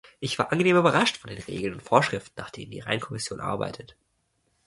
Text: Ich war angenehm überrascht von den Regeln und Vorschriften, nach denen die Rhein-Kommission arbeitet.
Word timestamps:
Ich 0.19 0.39
war 0.39 0.51
angenehm 0.51 0.77
überrascht 0.77 1.17
von 1.17 1.29
den 1.29 1.43
Regeln 1.43 1.75
und 1.75 1.83
Vorschriften, 1.83 2.33
nach 2.35 2.49
denen 2.49 2.71
die 2.71 2.79
Rhein-Kommission 2.79 3.39
arbeitet. 3.39 3.95